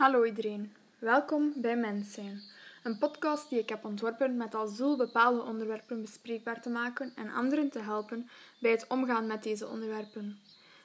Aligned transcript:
Hallo 0.00 0.24
iedereen, 0.24 0.72
welkom 0.98 1.52
bij 1.56 1.76
Mens 1.76 2.12
Zijn, 2.12 2.40
een 2.82 2.98
podcast 2.98 3.48
die 3.48 3.58
ik 3.58 3.68
heb 3.68 3.84
ontworpen 3.84 4.36
met 4.36 4.54
als 4.54 4.76
doel 4.76 4.96
bepaalde 4.96 5.42
onderwerpen 5.42 6.00
bespreekbaar 6.00 6.62
te 6.62 6.70
maken 6.70 7.12
en 7.16 7.32
anderen 7.32 7.70
te 7.70 7.78
helpen 7.78 8.28
bij 8.58 8.70
het 8.70 8.86
omgaan 8.88 9.26
met 9.26 9.42
deze 9.42 9.68
onderwerpen. 9.68 10.38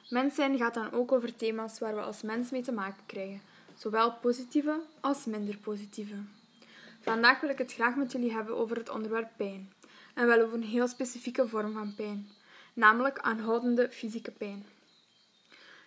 Mens 0.08 0.34
Zijn 0.34 0.56
gaat 0.56 0.74
dan 0.74 0.92
ook 0.92 1.12
over 1.12 1.36
thema's 1.36 1.78
waar 1.78 1.94
we 1.94 2.00
als 2.00 2.22
mens 2.22 2.50
mee 2.50 2.62
te 2.62 2.72
maken 2.72 3.06
krijgen, 3.06 3.40
zowel 3.74 4.12
positieve 4.12 4.80
als 5.00 5.24
minder 5.24 5.56
positieve. 5.56 6.16
Vandaag 7.00 7.40
wil 7.40 7.50
ik 7.50 7.58
het 7.58 7.72
graag 7.72 7.96
met 7.96 8.12
jullie 8.12 8.32
hebben 8.32 8.56
over 8.56 8.76
het 8.76 8.88
onderwerp 8.88 9.30
pijn, 9.36 9.72
en 10.14 10.26
wel 10.26 10.40
over 10.40 10.54
een 10.54 10.62
heel 10.62 10.88
specifieke 10.88 11.48
vorm 11.48 11.72
van 11.72 11.94
pijn, 11.94 12.28
namelijk 12.74 13.18
aanhoudende 13.18 13.90
fysieke 13.90 14.30
pijn. 14.30 14.75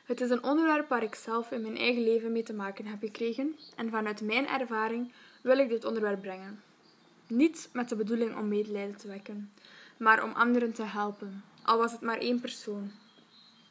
Het 0.10 0.22
is 0.22 0.30
een 0.30 0.44
onderwerp 0.44 0.90
waar 0.90 1.04
ik 1.04 1.16
zelf 1.16 1.52
in 1.52 1.62
mijn 1.62 1.78
eigen 1.78 2.04
leven 2.04 2.32
mee 2.32 2.44
te 2.44 2.54
maken 2.54 2.86
heb 2.86 3.00
gekregen 3.00 3.56
en 3.76 3.90
vanuit 3.90 4.22
mijn 4.22 4.48
ervaring 4.48 5.12
wil 5.42 5.58
ik 5.58 5.70
dit 5.70 5.86
onderwerp 5.86 6.22
brengen. 6.22 6.62
Niet 7.28 7.70
met 7.74 7.90
de 7.90 7.96
bedoeling 7.96 8.38
om 8.38 8.48
medelijden 8.48 8.98
te 8.98 9.08
wekken, 9.08 9.52
maar 9.98 10.24
om 10.24 10.32
anderen 10.32 10.74
te 10.74 10.84
helpen, 10.84 11.44
al 11.64 11.78
was 11.78 11.92
het 11.92 12.02
maar 12.02 12.18
één 12.18 12.40
persoon. 12.40 12.92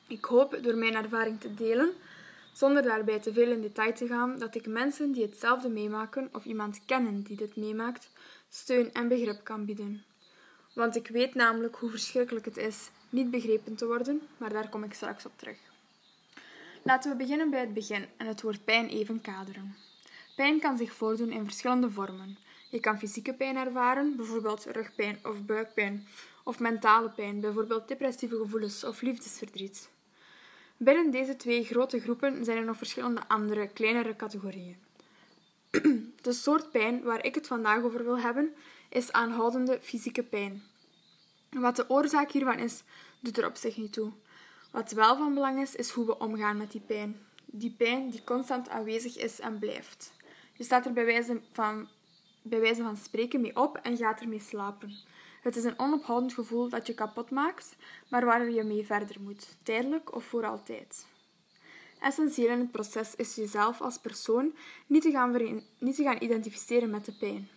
Ik 0.08 0.24
hoop 0.24 0.58
door 0.62 0.76
mijn 0.76 0.94
ervaring 0.94 1.40
te 1.40 1.54
delen, 1.54 1.92
zonder 2.52 2.82
daarbij 2.82 3.18
te 3.18 3.32
veel 3.32 3.50
in 3.50 3.60
detail 3.60 3.94
te 3.94 4.06
gaan, 4.06 4.38
dat 4.38 4.54
ik 4.54 4.66
mensen 4.66 5.12
die 5.12 5.24
hetzelfde 5.24 5.68
meemaken 5.68 6.28
of 6.32 6.44
iemand 6.44 6.80
kennen 6.86 7.22
die 7.22 7.36
dit 7.36 7.56
meemaakt, 7.56 8.10
steun 8.48 8.92
en 8.92 9.08
begrip 9.08 9.44
kan 9.44 9.64
bieden. 9.64 10.04
Want 10.74 10.96
ik 10.96 11.08
weet 11.08 11.34
namelijk 11.34 11.76
hoe 11.76 11.90
verschrikkelijk 11.90 12.44
het 12.44 12.56
is 12.56 12.90
niet 13.10 13.30
begrepen 13.30 13.74
te 13.74 13.86
worden, 13.86 14.20
maar 14.36 14.52
daar 14.52 14.68
kom 14.68 14.84
ik 14.84 14.94
straks 14.94 15.26
op 15.26 15.32
terug. 15.36 15.67
Laten 16.82 17.10
we 17.10 17.16
beginnen 17.16 17.50
bij 17.50 17.60
het 17.60 17.74
begin 17.74 18.06
en 18.16 18.26
het 18.26 18.42
woord 18.42 18.64
pijn 18.64 18.88
even 18.88 19.20
kaderen. 19.20 19.76
Pijn 20.36 20.60
kan 20.60 20.76
zich 20.76 20.92
voordoen 20.92 21.30
in 21.30 21.44
verschillende 21.44 21.90
vormen. 21.90 22.38
Je 22.70 22.80
kan 22.80 22.98
fysieke 22.98 23.34
pijn 23.34 23.56
ervaren, 23.56 24.16
bijvoorbeeld 24.16 24.64
rugpijn 24.64 25.18
of 25.22 25.44
buikpijn, 25.44 26.06
of 26.44 26.58
mentale 26.58 27.10
pijn, 27.10 27.40
bijvoorbeeld 27.40 27.88
depressieve 27.88 28.36
gevoelens 28.36 28.84
of 28.84 29.00
liefdesverdriet. 29.00 29.88
Binnen 30.76 31.10
deze 31.10 31.36
twee 31.36 31.64
grote 31.64 32.00
groepen 32.00 32.44
zijn 32.44 32.58
er 32.58 32.64
nog 32.64 32.76
verschillende 32.76 33.28
andere, 33.28 33.68
kleinere 33.68 34.16
categorieën. 34.16 34.76
De 36.22 36.32
soort 36.32 36.70
pijn 36.70 37.02
waar 37.02 37.24
ik 37.24 37.34
het 37.34 37.46
vandaag 37.46 37.82
over 37.82 38.04
wil 38.04 38.18
hebben, 38.18 38.54
is 38.88 39.12
aanhoudende 39.12 39.78
fysieke 39.82 40.22
pijn. 40.22 40.62
Wat 41.50 41.76
de 41.76 41.90
oorzaak 41.90 42.30
hiervan 42.30 42.58
is, 42.58 42.82
doet 43.20 43.38
er 43.38 43.46
op 43.46 43.56
zich 43.56 43.76
niet 43.76 43.92
toe. 43.92 44.12
Wat 44.78 44.92
wel 44.92 45.16
van 45.16 45.34
belang 45.34 45.60
is, 45.60 45.74
is 45.74 45.90
hoe 45.90 46.06
we 46.06 46.18
omgaan 46.18 46.56
met 46.56 46.72
die 46.72 46.80
pijn. 46.80 47.16
Die 47.46 47.74
pijn 47.78 48.10
die 48.10 48.24
constant 48.24 48.68
aanwezig 48.68 49.16
is 49.16 49.40
en 49.40 49.58
blijft. 49.58 50.12
Je 50.52 50.64
staat 50.64 50.86
er 50.86 50.92
bij 50.92 51.04
wijze 51.04 51.40
van, 51.52 51.88
bij 52.42 52.60
wijze 52.60 52.82
van 52.82 52.96
spreken 52.96 53.40
mee 53.40 53.56
op 53.56 53.76
en 53.76 53.96
gaat 53.96 54.20
ermee 54.20 54.40
slapen. 54.40 54.92
Het 55.42 55.56
is 55.56 55.64
een 55.64 55.78
onophoudend 55.78 56.34
gevoel 56.34 56.68
dat 56.68 56.86
je 56.86 56.94
kapot 56.94 57.30
maakt, 57.30 57.76
maar 58.08 58.24
waar 58.24 58.50
je 58.50 58.62
mee 58.62 58.86
verder 58.86 59.16
moet, 59.20 59.56
tijdelijk 59.62 60.14
of 60.14 60.24
voor 60.24 60.46
altijd. 60.46 61.06
Essentieel 62.00 62.50
in 62.50 62.58
het 62.58 62.70
proces 62.70 63.14
is 63.16 63.34
jezelf 63.34 63.80
als 63.80 63.98
persoon 63.98 64.54
niet 64.86 65.02
te 65.02 65.10
gaan, 65.10 65.62
niet 65.78 65.96
te 65.96 66.02
gaan 66.02 66.22
identificeren 66.22 66.90
met 66.90 67.04
de 67.04 67.12
pijn. 67.12 67.48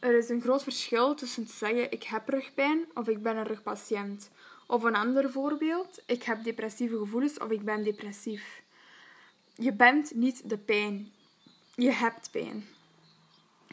Er 0.00 0.18
is 0.18 0.28
een 0.28 0.42
groot 0.42 0.62
verschil 0.62 1.14
tussen 1.14 1.46
te 1.46 1.52
zeggen 1.52 1.92
ik 1.92 2.02
heb 2.02 2.28
rugpijn 2.28 2.84
of 2.94 3.08
ik 3.08 3.22
ben 3.22 3.36
een 3.36 3.46
rugpatiënt 3.46 4.30
of 4.70 4.82
een 4.82 4.94
ander 4.94 5.30
voorbeeld, 5.30 6.02
ik 6.06 6.22
heb 6.22 6.44
depressieve 6.44 6.98
gevoelens 6.98 7.38
of 7.38 7.50
ik 7.50 7.64
ben 7.64 7.84
depressief. 7.84 8.62
Je 9.54 9.72
bent 9.72 10.14
niet 10.14 10.48
de 10.48 10.58
pijn. 10.58 11.12
Je 11.74 11.90
hebt 11.90 12.30
pijn. 12.30 12.64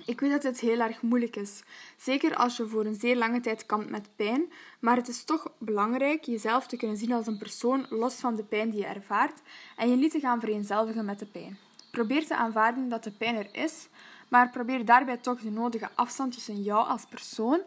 Ik 0.06 0.20
weet 0.20 0.32
dat 0.32 0.44
het 0.44 0.60
heel 0.60 0.80
erg 0.80 1.02
moeilijk 1.02 1.36
is, 1.36 1.64
zeker 1.98 2.36
als 2.36 2.58
je 2.58 2.68
voor 2.68 2.86
een 2.86 2.96
zeer 2.96 3.18
lange 3.18 3.40
tijd 3.40 3.66
kampt 3.66 3.90
met 3.90 4.10
pijn, 4.16 4.52
maar 4.80 4.96
het 4.96 5.08
is 5.08 5.24
toch 5.24 5.52
belangrijk 5.58 6.24
jezelf 6.24 6.68
te 6.68 6.78
kunnen 6.78 6.98
zien 6.98 7.14
als 7.14 7.28
een 7.28 7.38
persoon 7.38 7.86
los 7.90 8.14
van 8.14 8.36
de 8.36 8.44
pijn 8.44 8.70
die 8.70 8.80
je 8.80 8.86
ervaart 8.86 9.42
en 9.76 9.90
je 9.90 9.96
niet 9.96 10.12
te 10.12 10.20
gaan 10.20 10.40
vereenzelvigen 10.40 11.06
met 11.06 11.20
de 11.20 11.26
pijn. 11.26 11.58
Probeer 11.92 12.26
te 12.26 12.36
aanvaarden 12.36 12.90
dat 12.90 13.04
de 13.04 13.12
pijn 13.12 13.36
er 13.36 13.50
is, 13.52 13.88
maar 14.28 14.50
probeer 14.50 14.86
daarbij 14.86 15.18
toch 15.18 15.40
de 15.40 15.52
nodige 15.52 15.90
afstand 15.96 16.34
tussen 16.34 16.64
jou 16.64 16.88
als 16.88 17.06
persoon 17.06 17.60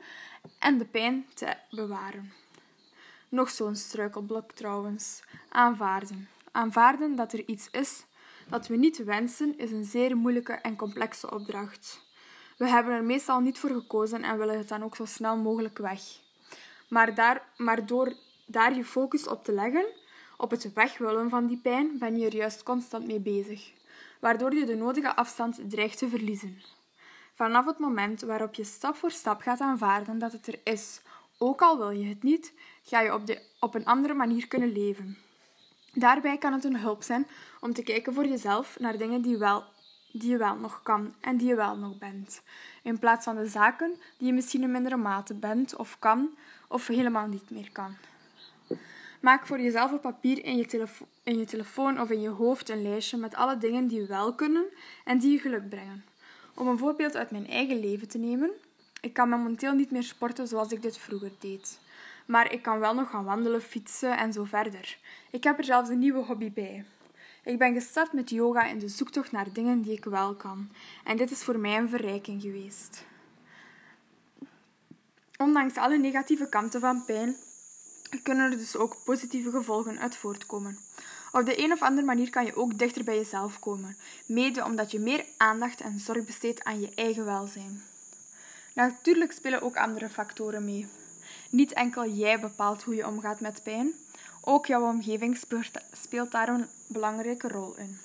en 0.58 0.78
de 0.78 0.84
pijn 0.84 1.26
te 1.34 1.54
bewaren. 1.70 2.32
Nog 3.30 3.50
zo'n 3.50 3.76
struikelblok 3.76 4.52
trouwens. 4.52 5.22
Aanvaarden. 5.48 6.28
Aanvaarden 6.52 7.16
dat 7.16 7.32
er 7.32 7.48
iets 7.48 7.68
is 7.70 8.04
dat 8.48 8.66
we 8.66 8.76
niet 8.76 9.04
wensen, 9.04 9.58
is 9.58 9.70
een 9.70 9.84
zeer 9.84 10.16
moeilijke 10.16 10.52
en 10.52 10.76
complexe 10.76 11.30
opdracht. 11.30 12.08
We 12.56 12.68
hebben 12.68 12.94
er 12.94 13.04
meestal 13.04 13.40
niet 13.40 13.58
voor 13.58 13.70
gekozen 13.70 14.22
en 14.22 14.38
willen 14.38 14.58
het 14.58 14.68
dan 14.68 14.82
ook 14.82 14.96
zo 14.96 15.04
snel 15.04 15.36
mogelijk 15.36 15.78
weg. 15.78 16.00
Maar, 16.88 17.14
daar, 17.14 17.48
maar 17.56 17.86
door 17.86 18.12
daar 18.46 18.76
je 18.76 18.84
focus 18.84 19.26
op 19.26 19.44
te 19.44 19.52
leggen, 19.52 19.86
op 20.36 20.50
het 20.50 20.72
wegwillen 20.72 21.30
van 21.30 21.46
die 21.46 21.58
pijn, 21.58 21.98
ben 21.98 22.18
je 22.18 22.26
er 22.26 22.34
juist 22.36 22.62
constant 22.62 23.06
mee 23.06 23.20
bezig, 23.20 23.72
waardoor 24.20 24.54
je 24.54 24.64
de 24.64 24.76
nodige 24.76 25.16
afstand 25.16 25.70
dreigt 25.70 25.98
te 25.98 26.08
verliezen. 26.08 26.62
Vanaf 27.34 27.66
het 27.66 27.78
moment 27.78 28.20
waarop 28.20 28.54
je 28.54 28.64
stap 28.64 28.96
voor 28.96 29.10
stap 29.10 29.40
gaat 29.40 29.60
aanvaarden 29.60 30.18
dat 30.18 30.32
het 30.32 30.46
er 30.46 30.60
is, 30.64 31.00
ook 31.38 31.62
al 31.62 31.78
wil 31.78 31.90
je 31.90 32.06
het 32.06 32.22
niet, 32.22 32.52
ga 32.90 33.00
je 33.00 33.14
op, 33.14 33.26
de, 33.26 33.40
op 33.60 33.74
een 33.74 33.84
andere 33.84 34.14
manier 34.14 34.48
kunnen 34.48 34.72
leven. 34.72 35.18
Daarbij 35.92 36.38
kan 36.38 36.52
het 36.52 36.64
een 36.64 36.76
hulp 36.76 37.02
zijn 37.02 37.26
om 37.60 37.72
te 37.72 37.82
kijken 37.82 38.14
voor 38.14 38.26
jezelf 38.26 38.76
naar 38.78 38.98
dingen 38.98 39.22
die, 39.22 39.36
wel, 39.36 39.64
die 40.12 40.30
je 40.30 40.36
wel 40.36 40.56
nog 40.56 40.82
kan 40.82 41.14
en 41.20 41.36
die 41.36 41.48
je 41.48 41.54
wel 41.54 41.76
nog 41.76 41.98
bent. 41.98 42.42
In 42.82 42.98
plaats 42.98 43.24
van 43.24 43.36
de 43.36 43.46
zaken 43.46 43.94
die 44.18 44.26
je 44.26 44.32
misschien 44.32 44.62
in 44.62 44.70
mindere 44.70 44.96
mate 44.96 45.34
bent 45.34 45.76
of 45.76 45.98
kan 45.98 46.30
of 46.68 46.86
helemaal 46.86 47.26
niet 47.26 47.50
meer 47.50 47.68
kan. 47.72 47.96
Maak 49.20 49.46
voor 49.46 49.60
jezelf 49.60 49.92
op 49.92 50.02
papier 50.02 50.44
in 50.44 50.56
je, 50.56 50.86
in 51.22 51.38
je 51.38 51.44
telefoon 51.44 52.00
of 52.00 52.10
in 52.10 52.20
je 52.20 52.28
hoofd 52.28 52.68
een 52.68 52.82
lijstje 52.82 53.16
met 53.16 53.34
alle 53.34 53.58
dingen 53.58 53.86
die 53.86 54.06
wel 54.06 54.34
kunnen 54.34 54.64
en 55.04 55.18
die 55.18 55.32
je 55.32 55.38
geluk 55.38 55.68
brengen. 55.68 56.04
Om 56.54 56.68
een 56.68 56.78
voorbeeld 56.78 57.16
uit 57.16 57.30
mijn 57.30 57.48
eigen 57.48 57.80
leven 57.80 58.08
te 58.08 58.18
nemen, 58.18 58.50
ik 59.00 59.12
kan 59.12 59.28
momenteel 59.28 59.72
niet 59.72 59.90
meer 59.90 60.02
sporten 60.02 60.48
zoals 60.48 60.72
ik 60.72 60.82
dit 60.82 60.98
vroeger 60.98 61.30
deed. 61.38 61.78
Maar 62.30 62.52
ik 62.52 62.62
kan 62.62 62.78
wel 62.78 62.94
nog 62.94 63.10
gaan 63.10 63.24
wandelen, 63.24 63.62
fietsen 63.62 64.18
en 64.18 64.32
zo 64.32 64.44
verder. 64.44 64.98
Ik 65.30 65.44
heb 65.44 65.58
er 65.58 65.64
zelfs 65.64 65.88
een 65.88 65.98
nieuwe 65.98 66.24
hobby 66.24 66.52
bij. 66.52 66.84
Ik 67.44 67.58
ben 67.58 67.74
gestart 67.74 68.12
met 68.12 68.30
yoga 68.30 68.66
in 68.66 68.78
de 68.78 68.88
zoektocht 68.88 69.32
naar 69.32 69.52
dingen 69.52 69.82
die 69.82 69.92
ik 69.92 70.04
wel 70.04 70.34
kan. 70.34 70.70
En 71.04 71.16
dit 71.16 71.30
is 71.30 71.42
voor 71.42 71.58
mij 71.58 71.76
een 71.76 71.88
verrijking 71.88 72.42
geweest. 72.42 73.04
Ondanks 75.36 75.76
alle 75.76 75.98
negatieve 75.98 76.48
kanten 76.48 76.80
van 76.80 77.04
pijn, 77.04 77.36
kunnen 78.22 78.50
er 78.50 78.58
dus 78.58 78.76
ook 78.76 78.96
positieve 79.04 79.50
gevolgen 79.50 79.98
uit 79.98 80.16
voortkomen. 80.16 80.78
Op 81.32 81.44
de 81.44 81.64
een 81.64 81.72
of 81.72 81.82
andere 81.82 82.06
manier 82.06 82.30
kan 82.30 82.44
je 82.44 82.56
ook 82.56 82.78
dichter 82.78 83.04
bij 83.04 83.16
jezelf 83.16 83.58
komen, 83.58 83.96
mede 84.26 84.64
omdat 84.64 84.90
je 84.90 84.98
meer 84.98 85.24
aandacht 85.36 85.80
en 85.80 85.98
zorg 85.98 86.24
besteedt 86.24 86.64
aan 86.64 86.80
je 86.80 86.92
eigen 86.94 87.24
welzijn. 87.24 87.82
Natuurlijk 88.74 89.32
spelen 89.32 89.62
ook 89.62 89.76
andere 89.76 90.08
factoren 90.08 90.64
mee. 90.64 90.88
Niet 91.50 91.72
enkel 91.72 92.08
jij 92.08 92.40
bepaalt 92.40 92.82
hoe 92.82 92.94
je 92.94 93.06
omgaat 93.06 93.40
met 93.40 93.62
pijn, 93.62 93.92
ook 94.40 94.66
jouw 94.66 94.82
omgeving 94.82 95.38
speelt 95.92 96.30
daar 96.30 96.48
een 96.48 96.66
belangrijke 96.86 97.48
rol 97.48 97.76
in. 97.76 97.98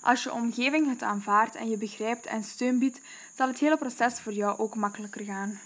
Als 0.00 0.22
je 0.22 0.32
omgeving 0.32 0.88
het 0.88 1.02
aanvaardt 1.02 1.54
en 1.54 1.70
je 1.70 1.76
begrijpt 1.76 2.26
en 2.26 2.44
steun 2.44 2.78
biedt, 2.78 3.00
zal 3.34 3.48
het 3.48 3.58
hele 3.58 3.76
proces 3.76 4.20
voor 4.20 4.32
jou 4.32 4.58
ook 4.58 4.74
makkelijker 4.74 5.24
gaan. 5.24 5.60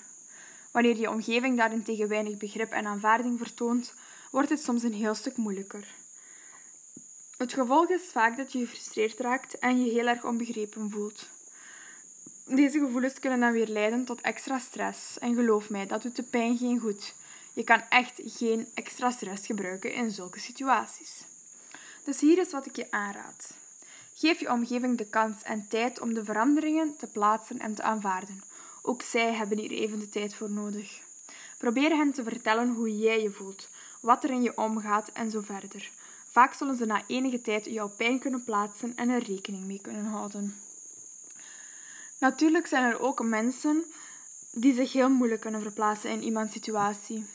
Wanneer 0.70 0.96
je 0.96 1.10
omgeving 1.10 1.56
daarentegen 1.56 2.08
weinig 2.08 2.36
begrip 2.36 2.70
en 2.70 2.86
aanvaarding 2.86 3.38
vertoont, 3.38 3.94
wordt 4.30 4.48
het 4.48 4.62
soms 4.62 4.82
een 4.82 4.92
heel 4.92 5.14
stuk 5.14 5.36
moeilijker. 5.36 5.86
Het 7.36 7.52
gevolg 7.52 7.88
is 7.88 8.10
vaak 8.12 8.36
dat 8.36 8.52
je 8.52 8.58
gefrustreerd 8.58 9.20
raakt 9.20 9.58
en 9.58 9.84
je 9.84 9.90
heel 9.90 10.06
erg 10.06 10.24
onbegrepen 10.24 10.90
voelt. 10.90 11.28
Deze 12.54 12.78
gevoelens 12.78 13.18
kunnen 13.18 13.40
dan 13.40 13.52
weer 13.52 13.66
leiden 13.66 14.04
tot 14.04 14.20
extra 14.20 14.58
stress. 14.58 15.18
En 15.18 15.34
geloof 15.34 15.70
mij, 15.70 15.86
dat 15.86 16.02
doet 16.02 16.16
de 16.16 16.22
pijn 16.22 16.56
geen 16.56 16.80
goed. 16.80 17.14
Je 17.52 17.64
kan 17.64 17.82
echt 17.88 18.20
geen 18.24 18.68
extra 18.74 19.10
stress 19.10 19.46
gebruiken 19.46 19.92
in 19.92 20.10
zulke 20.10 20.40
situaties. 20.40 21.24
Dus 22.04 22.20
hier 22.20 22.38
is 22.38 22.50
wat 22.50 22.66
ik 22.66 22.76
je 22.76 22.86
aanraad. 22.90 23.54
Geef 24.14 24.40
je 24.40 24.50
omgeving 24.50 24.98
de 24.98 25.06
kans 25.06 25.42
en 25.42 25.66
tijd 25.68 26.00
om 26.00 26.14
de 26.14 26.24
veranderingen 26.24 26.96
te 26.96 27.06
plaatsen 27.06 27.58
en 27.58 27.74
te 27.74 27.82
aanvaarden. 27.82 28.42
Ook 28.82 29.02
zij 29.02 29.32
hebben 29.32 29.58
hier 29.58 29.70
even 29.70 29.98
de 29.98 30.08
tijd 30.08 30.34
voor 30.34 30.50
nodig. 30.50 31.00
Probeer 31.58 31.96
hen 31.96 32.12
te 32.12 32.22
vertellen 32.22 32.68
hoe 32.68 32.98
jij 32.98 33.22
je 33.22 33.30
voelt, 33.30 33.68
wat 34.00 34.24
er 34.24 34.30
in 34.30 34.42
je 34.42 34.56
omgaat 34.56 35.08
en 35.12 35.30
zo 35.30 35.40
verder. 35.40 35.90
Vaak 36.30 36.54
zullen 36.54 36.76
ze 36.76 36.84
na 36.86 37.02
enige 37.06 37.40
tijd 37.40 37.64
jouw 37.64 37.88
pijn 37.88 38.18
kunnen 38.18 38.44
plaatsen 38.44 38.92
en 38.96 39.08
er 39.08 39.22
rekening 39.22 39.64
mee 39.64 39.80
kunnen 39.80 40.04
houden. 40.04 40.54
Natuurlijk 42.20 42.66
zijn 42.66 42.84
er 42.84 43.00
ook 43.00 43.22
mensen 43.22 43.84
die 44.52 44.74
zich 44.74 44.92
heel 44.92 45.10
moeilijk 45.10 45.40
kunnen 45.40 45.62
verplaatsen 45.62 46.10
in 46.10 46.22
iemands 46.22 46.52
situatie. 46.52 47.26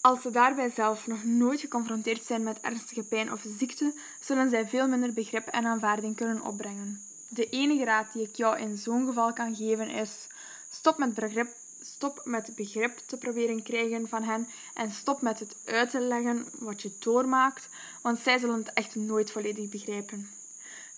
Als 0.00 0.22
ze 0.22 0.30
daarbij 0.30 0.70
zelf 0.70 1.06
nog 1.06 1.24
nooit 1.24 1.60
geconfronteerd 1.60 2.24
zijn 2.24 2.42
met 2.42 2.60
ernstige 2.60 3.02
pijn 3.02 3.32
of 3.32 3.44
ziekte, 3.58 3.94
zullen 4.20 4.50
zij 4.50 4.68
veel 4.68 4.88
minder 4.88 5.12
begrip 5.12 5.46
en 5.46 5.66
aanvaarding 5.66 6.16
kunnen 6.16 6.42
opbrengen. 6.42 7.02
De 7.28 7.48
enige 7.48 7.84
raad 7.84 8.12
die 8.12 8.22
ik 8.22 8.36
jou 8.36 8.58
in 8.58 8.76
zo'n 8.76 9.06
geval 9.06 9.32
kan 9.32 9.56
geven 9.56 9.88
is: 9.88 10.26
stop 10.70 10.98
met 10.98 11.14
begrip, 11.14 11.48
stop 11.80 12.20
met 12.24 12.52
begrip 12.56 12.98
te 13.06 13.16
proberen 13.16 13.62
krijgen 13.62 14.08
van 14.08 14.22
hen 14.22 14.48
en 14.74 14.90
stop 14.90 15.22
met 15.22 15.38
het 15.38 15.56
uit 15.64 15.90
te 15.90 16.00
leggen 16.00 16.46
wat 16.58 16.82
je 16.82 16.92
doormaakt, 16.98 17.68
want 18.02 18.18
zij 18.18 18.38
zullen 18.38 18.58
het 18.58 18.72
echt 18.72 18.94
nooit 18.94 19.30
volledig 19.30 19.68
begrijpen. 19.68 20.37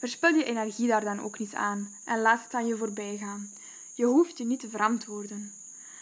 Verspil 0.00 0.34
je 0.34 0.44
energie 0.44 0.88
daar 0.88 1.04
dan 1.04 1.20
ook 1.20 1.38
niet 1.38 1.54
aan 1.54 1.94
en 2.04 2.20
laat 2.20 2.44
het 2.44 2.54
aan 2.54 2.66
je 2.66 2.76
voorbij 2.76 3.16
gaan. 3.16 3.50
Je 3.94 4.04
hoeft 4.04 4.38
je 4.38 4.44
niet 4.44 4.60
te 4.60 4.68
verantwoorden. 4.68 5.52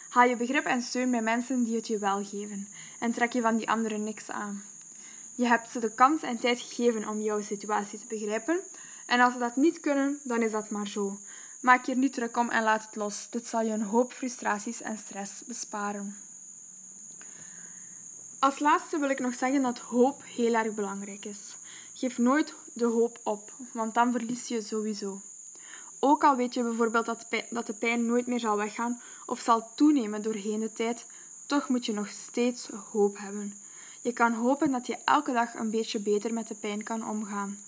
Haal 0.08 0.28
je 0.28 0.36
begrip 0.36 0.64
en 0.64 0.82
steun 0.82 1.10
bij 1.10 1.22
mensen 1.22 1.64
die 1.64 1.76
het 1.76 1.86
je 1.86 1.98
wel 1.98 2.24
geven 2.24 2.68
en 2.98 3.12
trek 3.12 3.32
je 3.32 3.40
van 3.40 3.56
die 3.56 3.70
anderen 3.70 4.04
niks 4.04 4.30
aan. 4.30 4.62
Je 5.34 5.46
hebt 5.46 5.70
ze 5.70 5.78
de 5.78 5.94
kans 5.94 6.22
en 6.22 6.38
tijd 6.38 6.60
gegeven 6.60 7.08
om 7.08 7.20
jouw 7.20 7.42
situatie 7.42 7.98
te 7.98 8.06
begrijpen 8.08 8.60
en 9.06 9.20
als 9.20 9.32
ze 9.32 9.38
dat 9.38 9.56
niet 9.56 9.80
kunnen, 9.80 10.20
dan 10.22 10.42
is 10.42 10.50
dat 10.50 10.70
maar 10.70 10.88
zo. 10.88 11.18
Maak 11.60 11.84
je 11.84 11.92
er 11.92 11.98
niet 11.98 12.12
druk 12.12 12.36
om 12.36 12.50
en 12.50 12.62
laat 12.62 12.84
het 12.86 12.96
los. 12.96 13.26
Dit 13.30 13.46
zal 13.46 13.60
je 13.60 13.72
een 13.72 13.82
hoop 13.82 14.12
frustraties 14.12 14.82
en 14.82 14.98
stress 14.98 15.44
besparen. 15.44 16.16
Als 18.38 18.58
laatste 18.58 18.98
wil 18.98 19.10
ik 19.10 19.18
nog 19.18 19.34
zeggen 19.34 19.62
dat 19.62 19.78
hoop 19.78 20.22
heel 20.24 20.54
erg 20.54 20.74
belangrijk 20.74 21.24
is. 21.24 21.57
Geef 21.98 22.18
nooit 22.18 22.54
de 22.72 22.84
hoop 22.84 23.20
op, 23.22 23.52
want 23.72 23.94
dan 23.94 24.12
verlies 24.12 24.48
je 24.48 24.62
sowieso. 24.62 25.20
Ook 25.98 26.24
al 26.24 26.36
weet 26.36 26.54
je 26.54 26.62
bijvoorbeeld 26.62 27.06
dat 27.50 27.66
de 27.66 27.72
pijn 27.72 28.06
nooit 28.06 28.26
meer 28.26 28.40
zal 28.40 28.56
weggaan 28.56 29.00
of 29.26 29.40
zal 29.40 29.68
toenemen 29.74 30.22
doorheen 30.22 30.60
de 30.60 30.72
tijd, 30.72 31.06
toch 31.46 31.68
moet 31.68 31.86
je 31.86 31.92
nog 31.92 32.08
steeds 32.08 32.68
hoop 32.92 33.18
hebben. 33.18 33.54
Je 34.02 34.12
kan 34.12 34.32
hopen 34.32 34.70
dat 34.70 34.86
je 34.86 34.96
elke 35.04 35.32
dag 35.32 35.54
een 35.54 35.70
beetje 35.70 36.00
beter 36.00 36.32
met 36.34 36.48
de 36.48 36.54
pijn 36.54 36.82
kan 36.82 37.08
omgaan. 37.08 37.58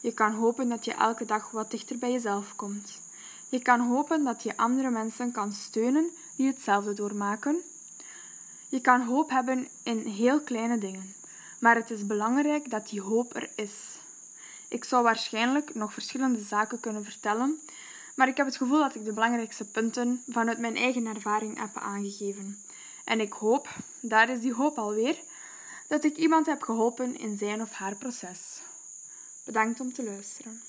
Je 0.00 0.12
kan 0.12 0.32
hopen 0.32 0.68
dat 0.68 0.84
je 0.84 0.92
elke 0.92 1.24
dag 1.24 1.50
wat 1.50 1.70
dichter 1.70 1.98
bij 1.98 2.12
jezelf 2.12 2.56
komt. 2.56 3.00
Je 3.48 3.62
kan 3.62 3.80
hopen 3.80 4.24
dat 4.24 4.42
je 4.42 4.56
andere 4.56 4.90
mensen 4.90 5.32
kan 5.32 5.52
steunen 5.52 6.10
die 6.36 6.46
hetzelfde 6.46 6.92
doormaken. 6.92 7.62
Je 8.68 8.80
kan 8.80 9.00
hoop 9.00 9.30
hebben 9.30 9.68
in 9.82 9.98
heel 9.98 10.40
kleine 10.40 10.78
dingen, 10.78 11.14
maar 11.64 11.76
het 11.76 11.90
is 11.90 12.06
belangrijk 12.06 12.70
dat 12.70 12.88
die 12.88 13.00
hoop 13.00 13.36
er 13.36 13.50
is. 13.54 13.72
Ik 14.68 14.84
zou 14.84 15.02
waarschijnlijk 15.02 15.74
nog 15.74 15.92
verschillende 15.92 16.40
zaken 16.40 16.80
kunnen 16.80 17.04
vertellen, 17.04 17.60
maar 18.14 18.28
ik 18.28 18.36
heb 18.36 18.46
het 18.46 18.56
gevoel 18.56 18.78
dat 18.78 18.94
ik 18.94 19.04
de 19.04 19.12
belangrijkste 19.12 19.64
punten 19.64 20.22
vanuit 20.28 20.58
mijn 20.58 20.76
eigen 20.76 21.06
ervaring 21.06 21.58
heb 21.58 21.76
aangegeven. 21.76 22.62
En 23.04 23.20
ik 23.20 23.32
hoop, 23.32 23.68
daar 24.00 24.28
is 24.28 24.40
die 24.40 24.54
hoop 24.54 24.78
alweer, 24.78 25.18
dat 25.88 26.04
ik 26.04 26.16
iemand 26.16 26.46
heb 26.46 26.62
geholpen 26.62 27.18
in 27.18 27.38
zijn 27.38 27.62
of 27.62 27.70
haar 27.70 27.96
proces. 27.96 28.60
Bedankt 29.44 29.80
om 29.80 29.92
te 29.92 30.04
luisteren. 30.04 30.62